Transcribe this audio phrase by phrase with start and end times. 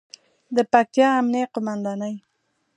[0.55, 2.15] د پکتیا امنیې قوماندانۍ